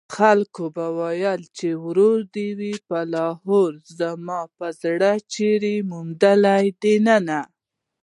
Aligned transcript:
خلک 0.15 0.53
به 0.75 0.85
وايي 0.97 1.33
چې 1.57 1.67
وړه 1.83 2.09
ده 2.33 3.27
وړې 3.49 3.81
زما 3.99 4.39
په 4.57 4.67
زړه 4.81 5.11
چړې 5.33 5.75
منډلې 5.89 6.63
دينه 6.81 7.39